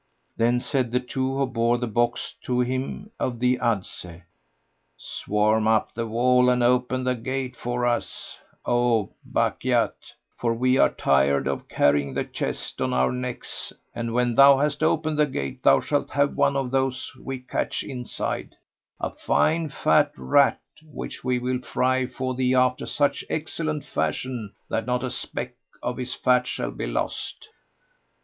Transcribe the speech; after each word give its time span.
Then 0.35 0.59
said 0.59 0.91
the 0.91 0.99
two 0.99 1.37
who 1.37 1.45
bore 1.45 1.77
the 1.77 1.85
box 1.85 2.33
to 2.45 2.61
him 2.61 3.11
of 3.19 3.37
the 3.37 3.59
adze, 3.61 4.03
"Swarm 4.97 5.67
up 5.67 5.93
the 5.93 6.07
wall 6.07 6.49
and 6.49 6.63
open 6.63 7.03
the 7.03 7.13
gate 7.13 7.55
for 7.55 7.85
us, 7.85 8.39
O 8.65 9.13
Bukhayt, 9.31 9.93
for 10.39 10.55
we 10.55 10.79
are 10.79 10.89
tired 10.89 11.47
of 11.47 11.69
carrying 11.69 12.15
the 12.15 12.23
chest 12.23 12.81
on 12.81 12.93
our 12.95 13.11
necks; 13.11 13.71
and 13.93 14.11
when 14.11 14.33
thou 14.33 14.57
hast 14.57 14.81
opened 14.81 15.19
the 15.19 15.27
gate 15.27 15.61
thou 15.61 15.79
shalt 15.79 16.09
have 16.09 16.35
one 16.35 16.55
of 16.55 16.71
those 16.71 17.11
we 17.21 17.37
catch 17.37 17.83
inside, 17.83 18.55
a 18.99 19.11
fine 19.11 19.69
fat 19.69 20.11
rat 20.17 20.59
which 20.83 21.23
we 21.23 21.37
will 21.37 21.61
fry 21.61 22.07
for 22.07 22.33
thee 22.33 22.55
after 22.55 22.87
such 22.87 23.23
excellent 23.29 23.83
fashion 23.85 24.51
that 24.67 24.87
not 24.87 25.03
a 25.03 25.11
speck 25.11 25.53
of 25.83 25.97
his 25.97 26.15
fat 26.15 26.47
shall 26.47 26.71
be 26.71 26.87
lost." 26.87 27.49